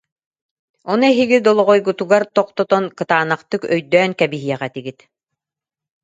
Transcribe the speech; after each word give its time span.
Ону 0.91 1.03
эһиги 1.11 1.37
долоҕойгутугар 1.45 2.23
тохтотон, 2.35 2.83
кытаанахтык 2.99 3.61
өйдөөн 3.73 4.11
кэбиһиэх 4.19 4.61
этигит 4.67 4.99